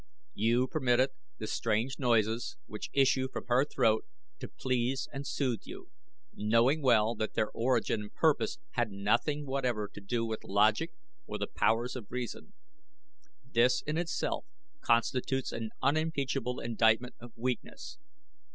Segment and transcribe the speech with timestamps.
[0.33, 4.03] "You permitted the strange noises which issue from her throat
[4.39, 5.91] to please and soothe you,
[6.33, 10.89] knowing well that their origin and purpose had nothing whatever to do with logic
[11.27, 12.53] or the powers of reason.
[13.43, 14.47] This in itself
[14.79, 17.99] constitutes an unimpeachable indictment of weakness.